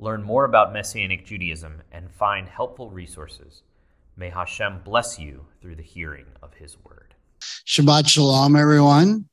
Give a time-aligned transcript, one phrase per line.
[0.00, 3.62] learn more about Messianic Judaism, and find helpful resources.
[4.16, 7.14] May Hashem bless you through the hearing of his word.
[7.66, 9.28] Shabbat Shalom, everyone.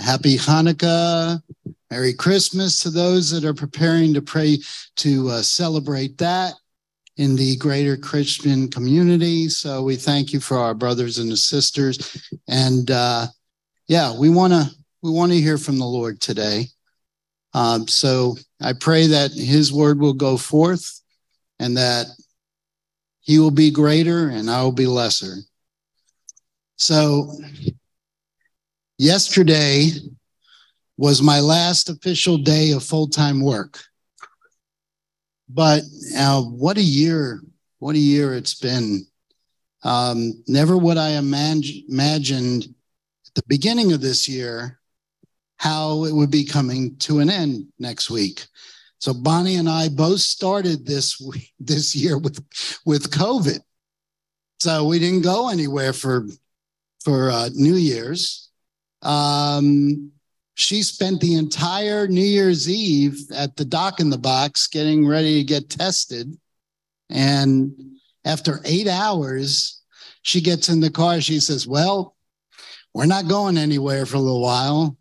[0.00, 1.42] Happy Hanukkah.
[1.90, 4.58] Merry Christmas to those that are preparing to pray
[4.96, 6.54] to uh, celebrate that
[7.18, 9.48] in the greater Christian community.
[9.48, 12.30] So we thank you for our brothers and sisters.
[12.48, 13.26] And uh,
[13.88, 14.70] yeah, we want to
[15.02, 16.66] we want to hear from the Lord today.
[17.54, 21.00] Um, so I pray that his word will go forth
[21.58, 22.06] and that
[23.20, 25.36] he will be greater and I will be lesser.
[26.76, 27.32] So
[28.98, 29.90] yesterday
[30.96, 33.78] was my last official day of full time work.
[35.48, 35.82] But
[36.16, 37.40] uh, what a year,
[37.78, 39.06] what a year it's been.
[39.84, 42.64] Um, never would I imagine, imagined
[43.26, 44.80] at the beginning of this year
[45.62, 48.46] how it would be coming to an end next week.
[48.98, 51.22] So Bonnie and I both started this
[51.60, 52.44] this year with
[52.84, 53.60] with COVID.
[54.58, 56.26] So we didn't go anywhere for
[57.04, 58.50] for uh, New Year's.
[59.02, 60.10] Um,
[60.54, 65.38] she spent the entire New Year's Eve at the Doc in the Box getting ready
[65.38, 66.36] to get tested.
[67.08, 67.72] And
[68.24, 69.80] after eight hours,
[70.22, 71.20] she gets in the car.
[71.20, 72.16] She says, Well,
[72.94, 74.96] we're not going anywhere for a little while.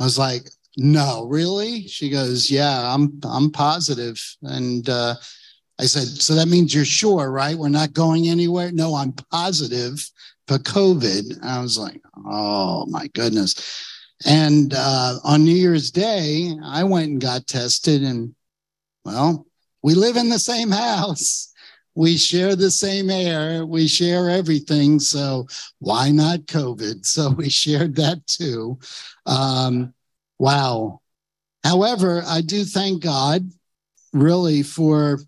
[0.00, 0.48] I was like,
[0.78, 1.86] no, really?
[1.86, 4.18] She goes, yeah, I'm I'm positive.
[4.42, 5.14] And uh,
[5.78, 7.56] I said, so that means you're sure, right?
[7.56, 8.72] We're not going anywhere.
[8.72, 10.04] No, I'm positive
[10.48, 11.44] for COVID.
[11.44, 13.86] I was like, oh my goodness.
[14.26, 18.34] And uh, on New Year's Day, I went and got tested, and
[19.04, 19.46] well,
[19.82, 21.49] we live in the same house.
[21.94, 23.66] We share the same air.
[23.66, 25.00] We share everything.
[25.00, 25.46] So
[25.78, 27.04] why not COVID?
[27.06, 28.78] So we shared that too.
[29.26, 29.92] Um,
[30.38, 31.00] wow.
[31.64, 33.50] However, I do thank God
[34.12, 35.20] really for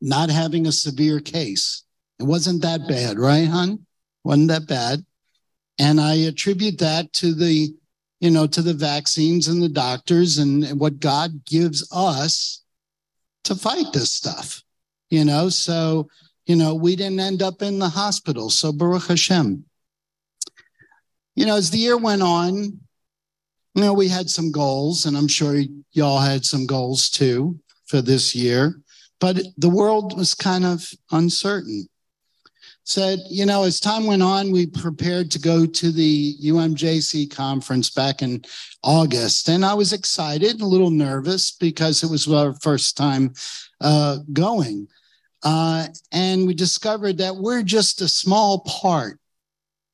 [0.00, 1.84] not having a severe case.
[2.18, 3.86] It wasn't that bad, right, hon?
[4.22, 5.04] Wasn't that bad.
[5.78, 7.74] And I attribute that to the,
[8.20, 12.62] you know, to the vaccines and the doctors and what God gives us
[13.44, 14.62] to fight this stuff,
[15.10, 15.48] you know.
[15.48, 16.08] So,
[16.46, 18.50] you know, we didn't end up in the hospital.
[18.50, 19.64] So, Baruch Hashem.
[21.36, 22.54] You know, as the year went on,
[23.74, 25.60] you know, we had some goals, and I'm sure
[25.92, 28.80] y'all had some goals too for this year,
[29.20, 31.88] but the world was kind of uncertain.
[32.86, 37.88] Said, you know, as time went on, we prepared to go to the UMJC conference
[37.88, 38.44] back in
[38.82, 43.32] August, and I was excited, a little nervous because it was our first time
[43.80, 44.88] uh, going.
[45.42, 49.18] Uh, and we discovered that we're just a small part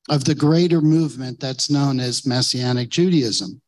[0.09, 3.61] of the greater movement that's known as Messianic Judaism.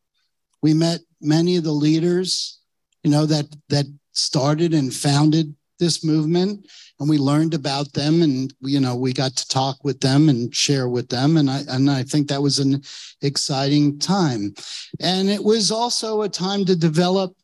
[0.61, 2.59] We met many of the leaders,
[3.03, 6.65] you know, that that started and founded this movement
[6.99, 10.55] and we learned about them and you know we got to talk with them and
[10.55, 12.81] share with them and I and I think that was an
[13.21, 14.53] exciting time
[15.01, 17.35] and it was also a time to develop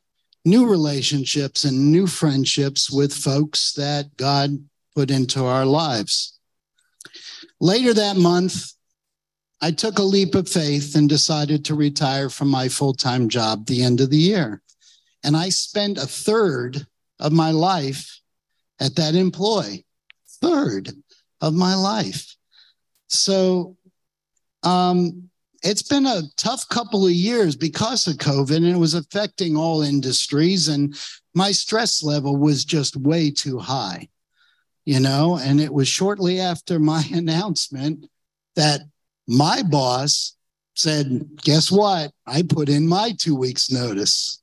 [0.46, 4.52] new relationships and new friendships with folks that God
[4.96, 6.40] put into our lives
[7.60, 8.74] later that month
[9.62, 13.66] I took a leap of faith and decided to retire from my full time job
[13.66, 14.62] the end of the year.
[15.24, 16.88] And I spent a third
[17.20, 18.19] of my life
[18.80, 19.84] at that employ,
[20.42, 20.92] third
[21.42, 22.36] of my life.
[23.08, 23.78] So
[24.64, 25.30] um,
[25.64, 29.82] it's been a tough couple of years because of COVID, and it was affecting all
[29.82, 30.68] industries.
[30.68, 30.96] And
[31.34, 34.08] my stress level was just way too high,
[34.86, 35.38] you know.
[35.42, 38.08] And it was shortly after my announcement
[38.56, 38.82] that
[39.28, 40.36] my boss
[40.76, 42.12] said, Guess what?
[42.26, 44.42] I put in my two weeks' notice.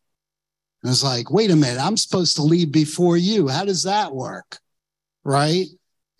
[0.86, 3.48] I was like, Wait a minute, I'm supposed to leave before you.
[3.48, 4.58] How does that work?
[5.24, 5.66] Right.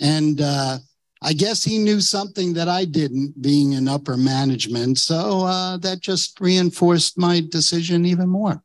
[0.00, 0.78] And uh,
[1.22, 4.98] I guess he knew something that I didn't, being in upper management.
[4.98, 8.62] So uh, that just reinforced my decision even more.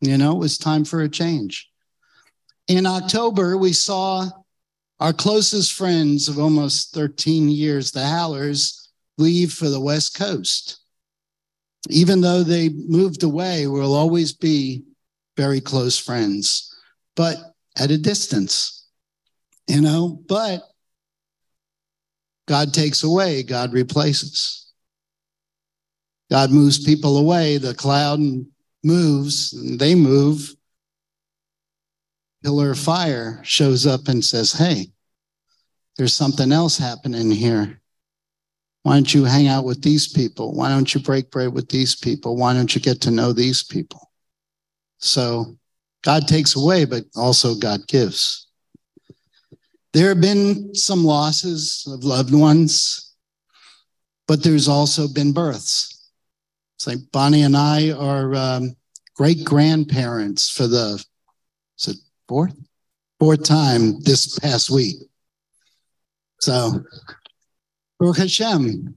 [0.00, 1.68] You know, it was time for a change.
[2.68, 4.28] In October, we saw
[5.00, 8.88] our closest friends of almost 13 years, the Hallers,
[9.18, 10.80] leave for the West Coast.
[11.88, 14.84] Even though they moved away, we'll always be
[15.40, 16.76] very close friends,
[17.16, 17.38] but
[17.78, 18.86] at a distance,
[19.66, 20.60] you know, but
[22.46, 24.70] God takes away, God replaces.
[26.30, 28.20] God moves people away, the cloud
[28.84, 30.54] moves, and they move.
[32.44, 34.92] Pillar of fire shows up and says, Hey,
[35.96, 37.80] there's something else happening here.
[38.82, 40.52] Why don't you hang out with these people?
[40.52, 42.36] Why don't you break bread with these people?
[42.36, 44.09] Why don't you get to know these people?
[45.00, 45.56] So
[46.02, 48.46] God takes away, but also God gives.
[49.92, 53.14] There have been some losses of loved ones,
[54.28, 56.10] but there's also been births.
[56.76, 58.76] It's like Bonnie and I are um,
[59.16, 61.04] great grandparents for the
[61.78, 61.96] is it
[62.28, 62.54] fourth
[63.18, 64.96] fourth time this past week.
[66.40, 66.82] So,
[67.98, 68.96] Baruch Hashem.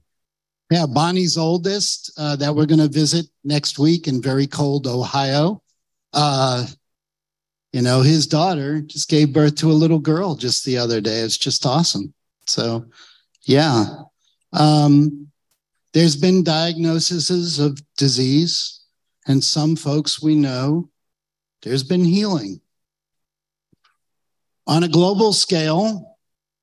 [0.70, 5.62] Yeah, Bonnie's oldest uh, that we're going to visit next week in very cold Ohio.
[6.14, 6.66] Uh,
[7.72, 11.18] you know, his daughter just gave birth to a little girl just the other day.
[11.18, 12.14] It's just awesome.
[12.46, 12.86] So,
[13.42, 13.86] yeah.
[14.52, 15.28] Um,
[15.92, 18.80] there's been diagnoses of disease,
[19.26, 20.88] and some folks we know
[21.62, 22.60] there's been healing.
[24.66, 26.16] On a global scale,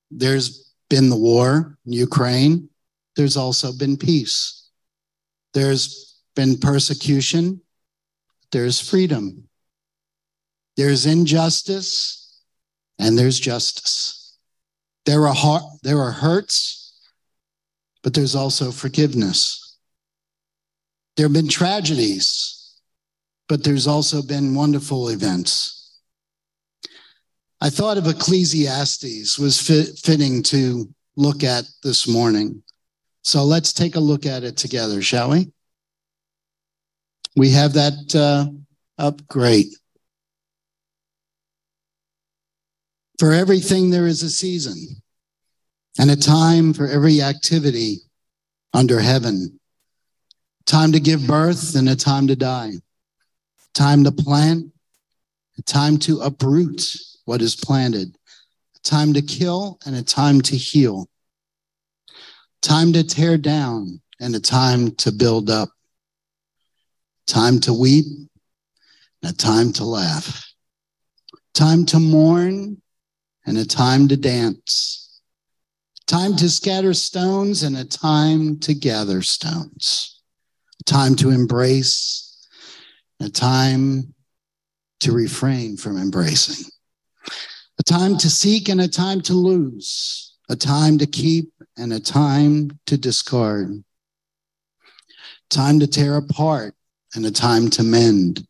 [0.10, 2.70] there's been the war in Ukraine.
[3.16, 4.70] There's also been peace.
[5.54, 7.62] There's been persecution.
[8.52, 9.48] There's freedom.
[10.78, 12.42] There's injustice
[13.00, 14.38] and there's justice.
[15.06, 17.00] There are, there are hurts,
[18.04, 19.78] but there's also forgiveness.
[21.18, 22.80] There have been tragedies,
[23.50, 26.00] but there's also been wonderful events.
[27.60, 32.64] I thought of Ecclesiastes was fit, fitting to look at this morning.
[33.24, 35.52] So let's take a look at it together, shall we?
[37.36, 38.48] We have that uh,
[39.02, 39.26] up.
[39.28, 39.68] Great.
[43.20, 45.02] For everything, there is a season
[46.00, 47.98] and a time for every activity
[48.74, 49.60] under heaven.
[50.66, 52.74] Time to give birth and a time to die.
[53.74, 54.72] Time to plant,
[55.58, 56.96] a time to uproot
[57.26, 58.16] what is planted.
[58.76, 61.08] A time to kill and a time to heal.
[62.62, 65.70] Time to tear down and a time to build up.
[67.32, 68.08] Time to weep
[69.24, 70.52] and a time to laugh.
[71.54, 72.82] Time to mourn
[73.46, 75.22] and a time to dance,
[76.08, 80.22] time to scatter stones and a time to gather stones,
[80.82, 82.50] a time to embrace,
[83.22, 84.14] a time
[85.00, 86.70] to refrain from embracing,
[87.80, 92.00] a time to seek and a time to lose, a time to keep and a
[92.02, 93.86] time to discard,
[95.50, 96.76] time to tear apart
[97.16, 98.46] and a time to mend,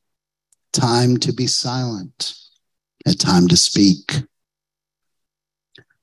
[0.74, 2.34] time to be silent,
[3.06, 4.24] a time to speak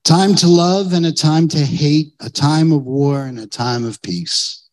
[0.09, 3.85] time to love and a time to hate, a time of war and a time
[3.85, 4.67] of peace.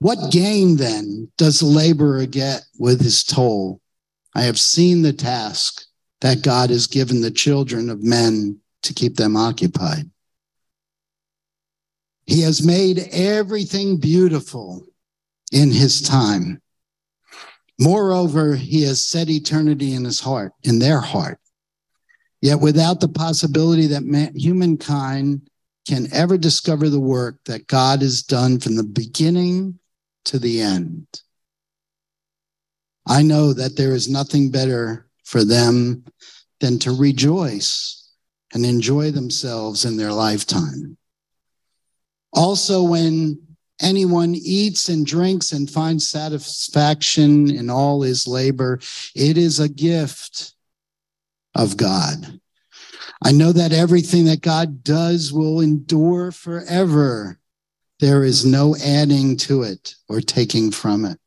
[0.00, 3.80] What gain then does the laborer get with his toll?
[4.34, 5.82] I have seen the task
[6.20, 10.10] that God has given the children of men to keep them occupied.
[12.26, 14.84] He has made everything beautiful
[15.50, 16.60] in his time.
[17.78, 21.38] Moreover, he has set eternity in his heart, in their heart.
[22.40, 25.48] Yet without the possibility that man, humankind
[25.86, 29.78] can ever discover the work that God has done from the beginning
[30.26, 31.06] to the end.
[33.06, 36.04] I know that there is nothing better for them
[36.60, 38.10] than to rejoice
[38.52, 40.96] and enjoy themselves in their lifetime.
[42.34, 43.47] Also, when
[43.80, 48.80] anyone eats and drinks and finds satisfaction in all his labor,
[49.14, 50.54] it is a gift
[51.54, 52.40] of God.
[53.22, 57.38] I know that everything that God does will endure forever.
[58.00, 61.18] There is no adding to it or taking from it.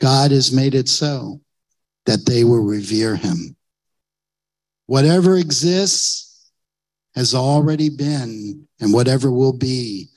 [0.00, 1.40] God has made it so
[2.06, 3.56] that they will revere him.
[4.86, 6.50] Whatever exists
[7.14, 10.08] has already been, and whatever will be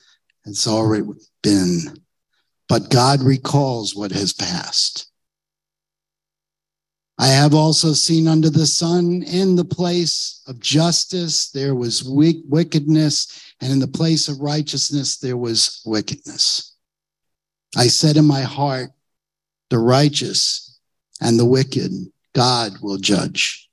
[0.44, 1.06] has already
[1.42, 1.80] been.
[2.68, 5.10] But God recalls what has passed.
[7.18, 13.54] I have also seen under the sun in the place of justice there was wickedness,
[13.60, 16.74] and in the place of righteousness there was wickedness.
[17.76, 18.90] I said in my heart,
[19.70, 20.78] the righteous
[21.20, 21.92] and the wicked
[22.34, 23.68] God will judge.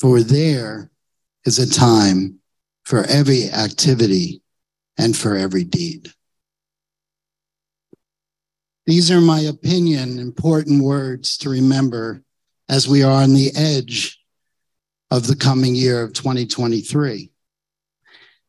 [0.00, 0.90] For there
[1.44, 2.38] is a time
[2.84, 4.41] for every activity
[4.98, 6.12] and for every deed.
[8.86, 12.22] These are my opinion, important words to remember
[12.68, 14.18] as we are on the edge
[15.10, 17.30] of the coming year of 2023.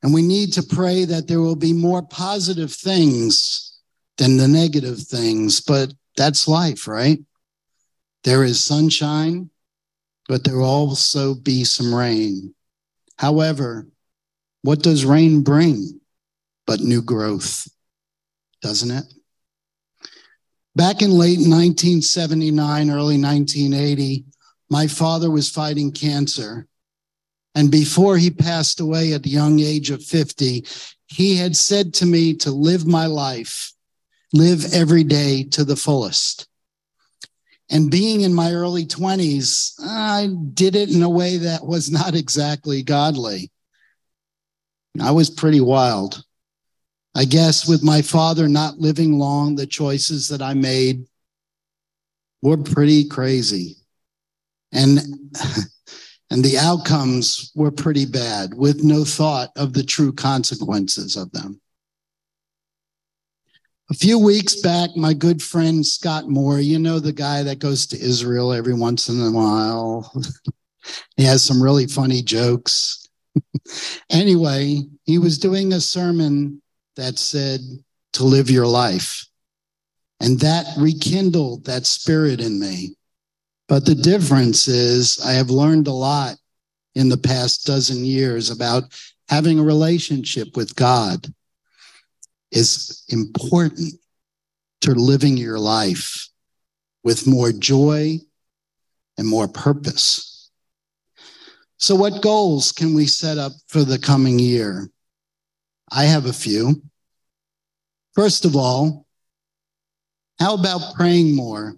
[0.01, 3.79] And we need to pray that there will be more positive things
[4.17, 7.19] than the negative things, but that's life, right?
[8.23, 9.49] There is sunshine,
[10.27, 12.53] but there will also be some rain.
[13.17, 13.87] However,
[14.61, 15.99] what does rain bring
[16.65, 17.67] but new growth?
[18.61, 19.05] Doesn't it?
[20.75, 24.25] Back in late 1979, early 1980,
[24.69, 26.67] my father was fighting cancer.
[27.53, 30.65] And before he passed away at the young age of 50,
[31.07, 33.71] he had said to me to live my life,
[34.33, 36.47] live every day to the fullest.
[37.69, 42.15] And being in my early 20s, I did it in a way that was not
[42.15, 43.51] exactly godly.
[44.99, 46.23] I was pretty wild.
[47.15, 51.05] I guess with my father not living long, the choices that I made
[52.41, 53.77] were pretty crazy.
[54.71, 54.99] And
[56.31, 61.61] and the outcomes were pretty bad with no thought of the true consequences of them.
[63.91, 67.85] A few weeks back, my good friend Scott Moore, you know, the guy that goes
[67.87, 70.11] to Israel every once in a while,
[71.17, 73.07] he has some really funny jokes.
[74.09, 76.62] anyway, he was doing a sermon
[76.95, 77.59] that said
[78.13, 79.25] to live your life.
[80.19, 82.95] And that rekindled that spirit in me.
[83.67, 86.37] But the difference is, I have learned a lot
[86.95, 88.83] in the past dozen years about
[89.29, 91.27] having a relationship with God
[92.51, 93.95] is important
[94.81, 96.29] to living your life
[97.03, 98.19] with more joy
[99.17, 100.51] and more purpose.
[101.77, 104.89] So, what goals can we set up for the coming year?
[105.95, 106.81] I have a few.
[108.15, 109.05] First of all,
[110.39, 111.75] how about praying more?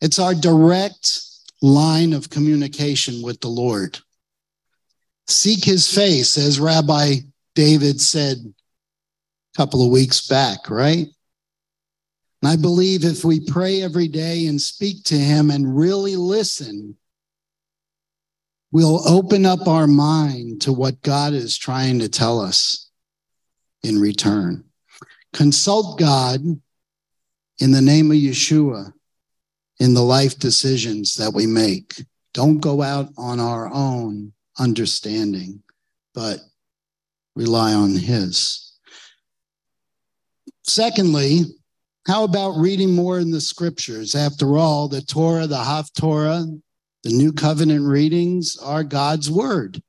[0.00, 1.20] It's our direct
[1.60, 3.98] line of communication with the Lord.
[5.26, 7.16] Seek his face, as Rabbi
[7.54, 11.06] David said a couple of weeks back, right?
[12.42, 16.96] And I believe if we pray every day and speak to him and really listen,
[18.72, 22.90] we'll open up our mind to what God is trying to tell us
[23.84, 24.64] in return.
[25.32, 26.40] Consult God
[27.58, 28.92] in the name of Yeshua
[29.78, 32.04] in the life decisions that we make.
[32.32, 35.62] Don't go out on our own understanding,
[36.14, 36.40] but
[37.36, 38.72] rely on His.
[40.62, 41.42] Secondly,
[42.06, 44.14] how about reading more in the scriptures?
[44.14, 46.60] After all, the Torah, the Haftorah,
[47.02, 49.82] the New Covenant readings are God's word.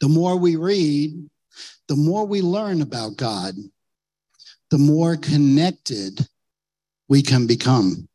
[0.00, 1.30] The more we read,
[1.88, 3.54] the more we learn about God,
[4.70, 6.26] the more connected
[7.08, 8.08] we can become.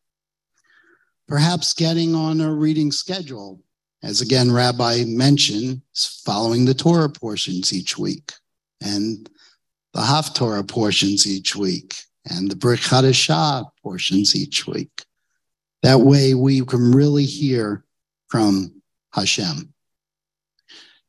[1.28, 3.62] Perhaps getting on a reading schedule,
[4.02, 5.82] as again, Rabbi mentioned,
[6.24, 8.32] following the Torah portions each week
[8.82, 9.30] and
[9.94, 11.96] the Haftorah portions each week
[12.30, 15.04] and the Brit Hadashah portions each week.
[15.84, 17.84] That way we can really hear
[18.30, 18.82] from
[19.14, 19.74] Hashem.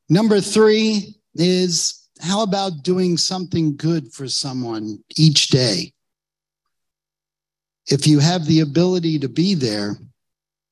[0.09, 5.93] Number three is how about doing something good for someone each day?
[7.87, 9.97] If you have the ability to be there,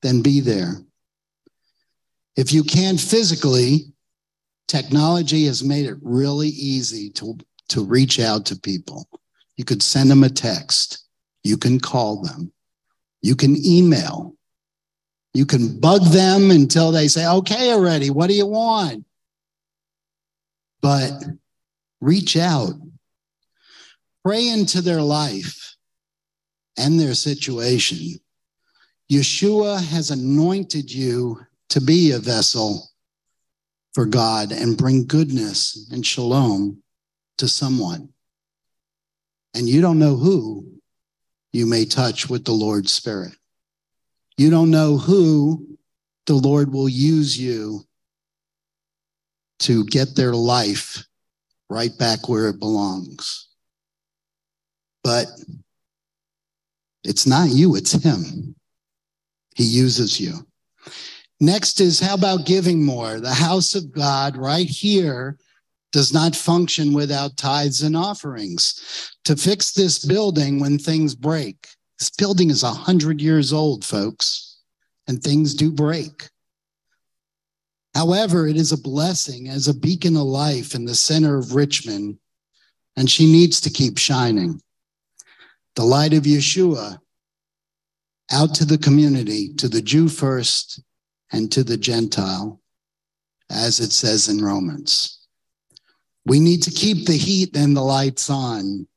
[0.01, 0.75] then be there.
[2.35, 3.85] If you can't physically,
[4.67, 7.37] technology has made it really easy to,
[7.69, 9.07] to reach out to people.
[9.55, 11.07] You could send them a text.
[11.43, 12.51] You can call them.
[13.21, 14.35] You can email.
[15.33, 19.05] You can bug them until they say, okay, already, what do you want?
[20.81, 21.23] But
[22.01, 22.73] reach out,
[24.23, 25.75] pray into their life
[26.77, 28.19] and their situation.
[29.11, 32.87] Yeshua has anointed you to be a vessel
[33.93, 36.83] for God and bring goodness and shalom
[37.37, 38.09] to someone
[39.57, 40.71] and you don't know who
[41.51, 43.33] you may touch with the Lord's Spirit.
[44.37, 45.79] You don't know who
[46.27, 47.86] the Lord will use you
[49.59, 51.03] to get their life
[51.69, 53.47] right back where it belongs.
[55.03, 55.27] But
[57.03, 58.55] it's not you, it's Him.
[59.55, 60.45] He uses you.
[61.39, 63.19] Next is how about giving more?
[63.19, 65.37] The house of God right here
[65.91, 69.13] does not function without tithes and offerings.
[69.25, 71.67] To fix this building when things break,
[71.99, 74.59] this building is 100 years old, folks,
[75.07, 76.29] and things do break.
[77.97, 82.19] However, it is a blessing as a beacon of life in the center of Richmond,
[82.95, 84.61] and she needs to keep shining.
[85.75, 86.99] the light of Yeshua
[88.31, 90.79] out to the community, to the Jew first
[91.31, 92.61] and to the Gentile,
[93.49, 95.19] as it says in Romans.
[96.25, 98.87] We need to keep the heat and the lights on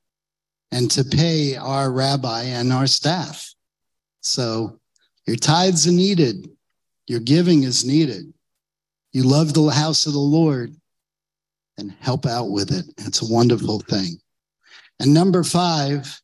[0.73, 3.55] and to pay our rabbi and our staff.
[4.21, 4.79] So
[5.27, 6.51] your tithes are needed,
[7.07, 8.33] your giving is needed.
[9.13, 10.75] You love the house of the Lord
[11.79, 12.85] and help out with it.
[12.99, 14.21] It's a wonderful thing.
[15.01, 16.21] And number five,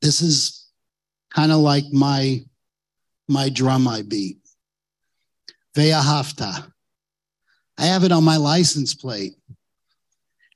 [0.00, 0.66] this is
[1.30, 2.44] kind of like my
[3.28, 4.38] my drum I beat.
[5.76, 6.70] Ve'ahavta.
[7.76, 9.34] I have it on my license plate.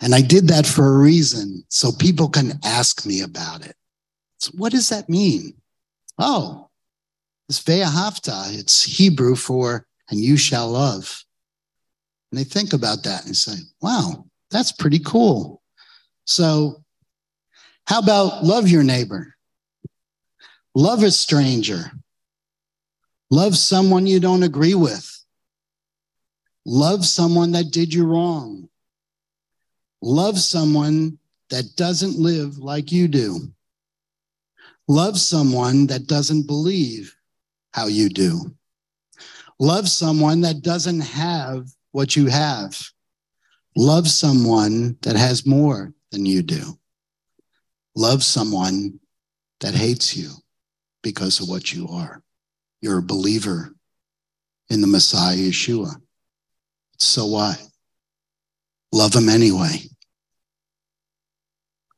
[0.00, 3.76] And I did that for a reason, so people can ask me about it.
[4.38, 5.54] So what does that mean?
[6.18, 6.70] Oh,
[7.50, 8.58] it's ve'ahavta.
[8.58, 11.24] It's Hebrew for and you shall love.
[12.30, 15.62] And they think about that and say, wow, that's pretty cool.
[16.24, 16.82] So,
[17.86, 19.34] how about love your neighbor?
[20.74, 21.90] Love a stranger.
[23.30, 25.24] Love someone you don't agree with.
[26.64, 28.68] Love someone that did you wrong.
[30.02, 31.18] Love someone
[31.50, 33.40] that doesn't live like you do.
[34.88, 37.14] Love someone that doesn't believe
[37.72, 38.54] how you do.
[39.60, 42.82] Love someone that doesn't have what you have.
[43.76, 46.78] Love someone that has more than you do.
[47.94, 48.98] Love someone
[49.60, 50.30] that hates you
[51.02, 52.22] because of what you are.
[52.80, 53.74] You're a believer
[54.70, 56.00] in the Messiah Yeshua.
[56.98, 57.62] So what?
[58.92, 59.82] Love him anyway.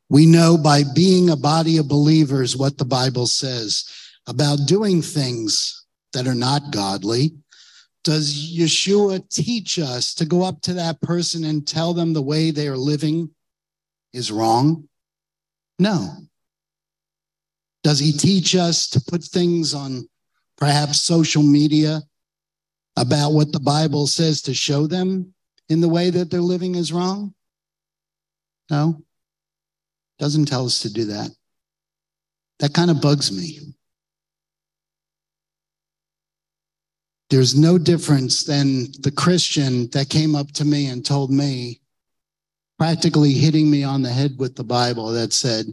[0.09, 3.85] We know by being a body of believers what the Bible says
[4.26, 7.37] about doing things that are not godly
[8.04, 12.50] does Yeshua teach us to go up to that person and tell them the way
[12.50, 13.30] they are living
[14.12, 14.88] is wrong?
[15.78, 16.09] No.
[17.82, 20.09] Does he teach us to put things on
[20.56, 22.02] perhaps social media
[22.97, 25.35] about what the Bible says to show them
[25.68, 27.35] in the way that they're living is wrong?
[28.70, 29.03] No.
[30.18, 31.31] Doesn't tell us to do that.
[32.61, 33.59] That kind of bugs me.
[37.33, 41.81] There's no difference than the Christian that came up to me and told me,
[42.79, 45.64] practically hitting me on the head with the Bible, that said,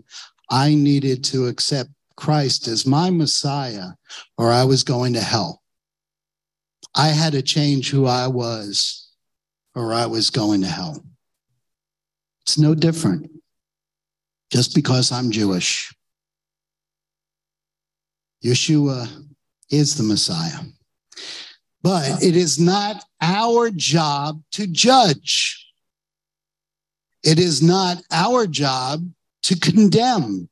[0.50, 3.89] I needed to accept Christ as my Messiah
[4.38, 5.62] or I was going to hell.
[6.95, 9.10] I had to change who I was
[9.76, 11.04] or I was going to hell.
[12.43, 13.30] It's no different
[14.50, 15.93] just because I'm Jewish.
[18.45, 19.10] Yeshua
[19.69, 20.60] is the Messiah.
[21.82, 25.65] But it is not our job to judge.
[27.24, 29.10] It is not our job
[29.44, 30.50] to condemn.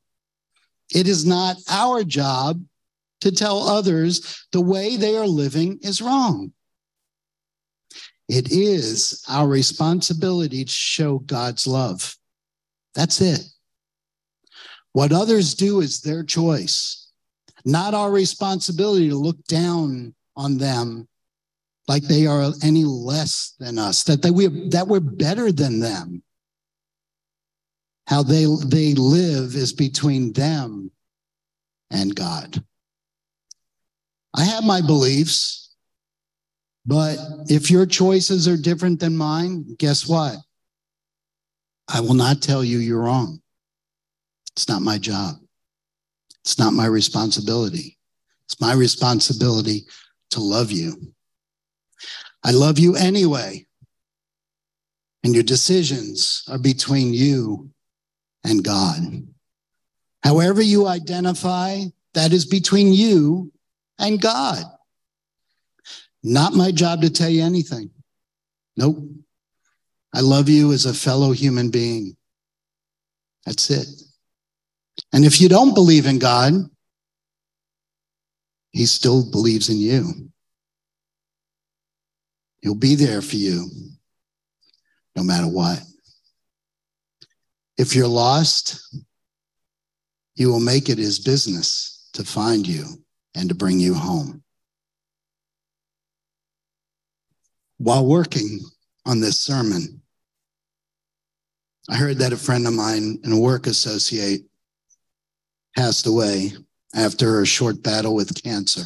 [0.94, 2.64] It is not our job
[3.22, 6.54] to tell others the way they are living is wrong.
[8.30, 12.16] It is our responsibility to show God's love.
[12.94, 13.42] That's it.
[14.94, 17.10] What others do is their choice,
[17.64, 21.08] not our responsibility to look down on them
[21.88, 26.22] like they are any less than us, that, they, we, that we're better than them.
[28.08, 30.92] How they, they live is between them
[31.90, 32.62] and God.
[34.34, 35.74] I have my beliefs,
[36.86, 40.38] but if your choices are different than mine, guess what?
[41.88, 43.42] I will not tell you you're wrong.
[44.56, 45.36] It's not my job.
[46.44, 47.98] It's not my responsibility.
[48.46, 49.86] It's my responsibility
[50.32, 51.14] to love you
[52.44, 53.66] I love you anyway.
[55.24, 57.72] And your decisions are between you
[58.44, 59.28] and God.
[60.24, 63.52] However, you identify, that is between you
[64.00, 64.64] and God.
[66.24, 67.90] Not my job to tell you anything.
[68.76, 68.98] Nope.
[70.14, 72.16] I love you as a fellow human being.
[73.46, 73.88] That's it.
[75.14, 76.54] And if you don't believe in God,
[78.72, 80.32] he still believes in you.
[82.62, 83.70] He'll be there for you
[85.16, 85.82] no matter what.
[87.78, 88.82] If you're lost,
[90.36, 92.86] he will make it his business to find you
[93.36, 94.44] and to bring you home.
[97.78, 98.60] While working
[99.06, 100.02] on this sermon,
[101.90, 104.42] I heard that a friend of mine and a work associate
[105.76, 106.54] passed away
[106.96, 108.84] after a short battle with cancer.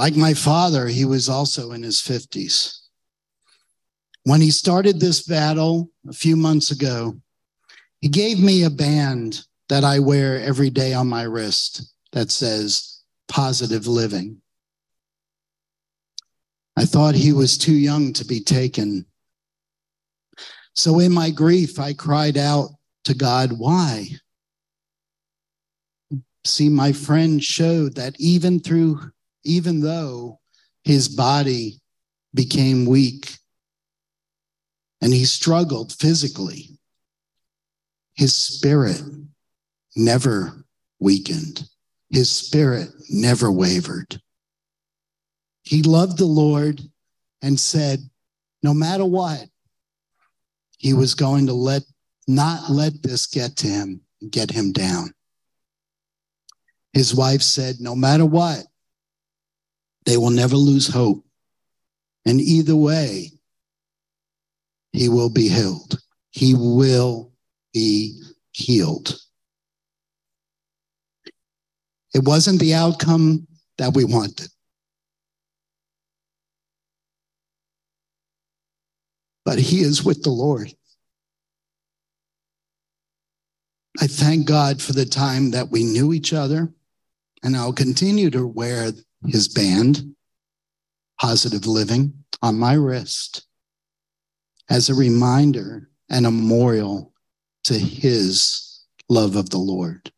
[0.00, 2.78] Like my father, he was also in his 50s.
[4.22, 7.20] When he started this battle a few months ago,
[8.00, 13.02] He gave me a band that I wear every day on my wrist that says
[13.28, 14.40] positive living.
[16.78, 19.04] I thought he was too young to be taken.
[20.74, 22.70] So in my grief, I cried out
[23.04, 24.06] to God, Why?
[26.46, 29.12] See, my friend showed that even through,
[29.44, 30.40] even though
[30.84, 31.80] his body
[32.34, 33.36] became weak
[35.00, 36.78] and he struggled physically,
[38.14, 39.02] his spirit
[39.96, 40.64] never
[40.98, 41.66] weakened.
[42.10, 44.20] His spirit never wavered.
[45.62, 46.80] He loved the Lord
[47.40, 48.00] and said,
[48.62, 49.46] no matter what,
[50.76, 51.82] he was going to let
[52.26, 54.00] not let this get to him,
[54.30, 55.14] get him down.
[56.92, 58.64] His wife said, no matter what,
[60.06, 61.24] they will never lose hope.
[62.26, 63.30] And either way,
[64.92, 66.00] he will be healed.
[66.30, 67.32] He will
[67.72, 68.20] be
[68.52, 69.18] healed.
[72.14, 73.46] It wasn't the outcome
[73.78, 74.48] that we wanted.
[79.44, 80.72] But he is with the Lord.
[84.00, 86.72] I thank God for the time that we knew each other,
[87.42, 88.92] and I'll continue to wear
[89.26, 90.14] his band,
[91.20, 93.46] Positive Living, on my wrist
[94.68, 97.12] as a reminder and a memorial
[97.64, 100.10] to his love of the Lord,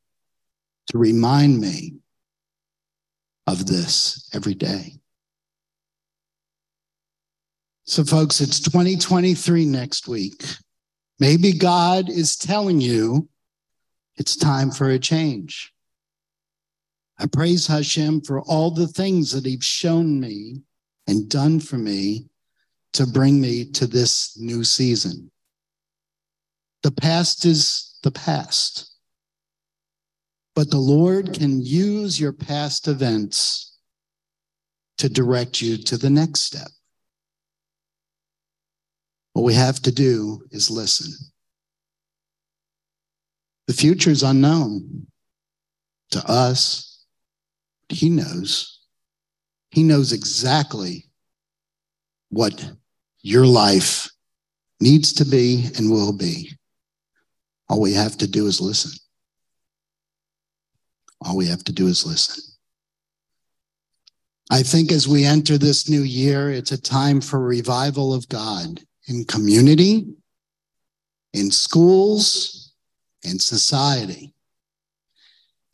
[0.88, 1.94] to remind me
[3.46, 4.94] of this every day.
[7.84, 10.44] So, folks, it's 2023 next week.
[11.18, 13.28] Maybe God is telling you
[14.16, 15.72] it's time for a change.
[17.22, 20.62] I praise Hashem for all the things that He's shown me
[21.06, 22.26] and done for me
[22.94, 25.30] to bring me to this new season.
[26.82, 28.90] The past is the past,
[30.56, 33.78] but the Lord can use your past events
[34.98, 36.68] to direct you to the next step.
[39.34, 41.12] What we have to do is listen.
[43.68, 45.06] The future is unknown
[46.10, 46.91] to us.
[47.88, 48.80] He knows.
[49.70, 51.06] He knows exactly
[52.30, 52.72] what
[53.20, 54.10] your life
[54.80, 56.50] needs to be and will be.
[57.68, 58.92] All we have to do is listen.
[61.24, 62.42] All we have to do is listen.
[64.50, 68.80] I think as we enter this new year, it's a time for revival of God
[69.06, 70.06] in community,
[71.32, 72.74] in schools,
[73.22, 74.34] in society.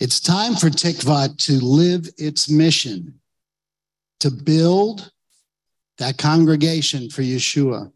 [0.01, 3.19] It's time for Tikva to live its mission
[4.21, 5.11] to build
[5.99, 7.91] that congregation for Yeshua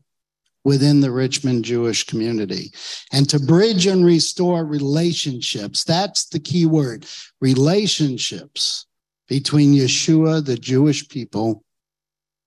[0.64, 2.72] within the Richmond Jewish community
[3.12, 5.84] and to bridge and restore relationships.
[5.84, 7.06] That's the key word
[7.40, 8.86] relationships
[9.28, 11.64] between Yeshua, the Jewish people,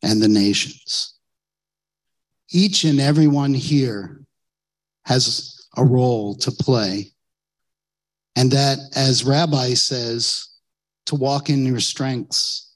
[0.04, 1.14] and the nations.
[2.52, 4.22] Each and everyone here
[5.06, 7.15] has a role to play.
[8.36, 10.50] And that, as Rabbi says,
[11.06, 12.74] to walk in your strengths.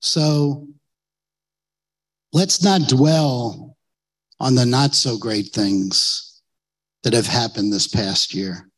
[0.00, 0.66] So
[2.32, 3.76] let's not dwell
[4.40, 6.42] on the not so great things
[7.02, 8.68] that have happened this past year.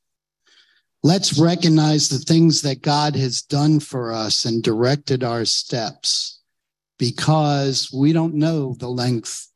[1.05, 6.41] Let's recognize the things that God has done for us and directed our steps
[6.99, 9.49] because we don't know the length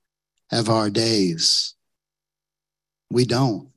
[0.50, 1.74] of our days.
[3.10, 3.70] We don't.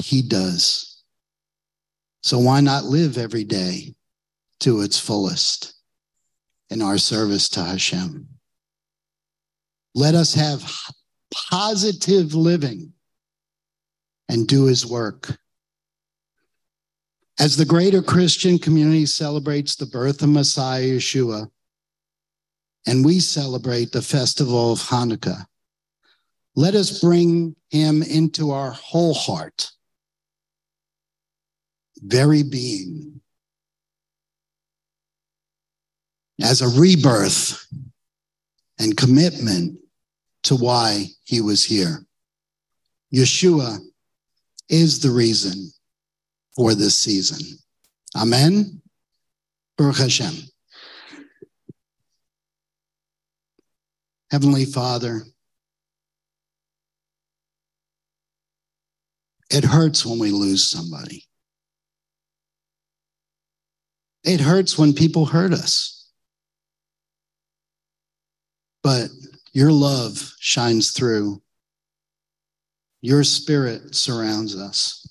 [0.00, 0.89] He does.
[2.22, 3.94] So why not live every day
[4.60, 5.74] to its fullest
[6.68, 8.28] in our service to Hashem?
[9.94, 10.70] Let us have
[11.32, 12.92] positive living
[14.28, 15.38] and do his work.
[17.38, 21.50] As the greater Christian community celebrates the birth of Messiah Yeshua,
[22.86, 25.46] and we celebrate the festival of Hanukkah,
[26.54, 29.70] let us bring him into our whole heart,
[32.02, 33.20] very being,
[36.42, 37.66] as a rebirth
[38.78, 39.78] and commitment
[40.42, 42.06] to why he was here.
[43.14, 43.78] Yeshua
[44.68, 45.70] is the reason
[46.56, 47.58] for this season.
[48.16, 48.80] Amen.
[49.76, 50.34] Baruch Hashem.
[54.30, 55.24] Heavenly Father,
[59.50, 61.24] it hurts when we lose somebody.
[64.24, 66.10] It hurts when people hurt us.
[68.82, 69.08] But
[69.52, 71.42] your love shines through.
[73.02, 75.06] your spirit surrounds us.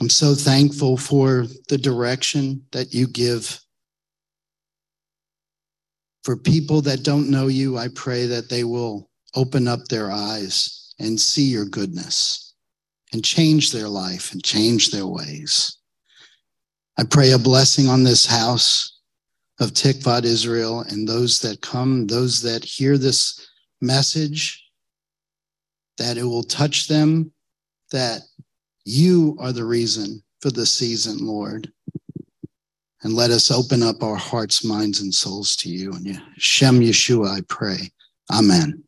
[0.00, 3.60] I'm so thankful for the direction that you give.
[6.24, 10.94] For people that don't know you, I pray that they will open up their eyes
[10.98, 12.54] and see your goodness
[13.12, 15.76] and change their life and change their ways.
[17.00, 18.98] I pray a blessing on this house
[19.58, 23.48] of Tikvat Israel and those that come, those that hear this
[23.80, 24.62] message,
[25.96, 27.32] that it will touch them,
[27.90, 28.20] that
[28.84, 31.72] you are the reason for the season, Lord.
[33.02, 35.92] And let us open up our hearts, minds, and souls to you.
[35.92, 37.78] And Shem Yeshua, I pray.
[38.30, 38.84] Amen.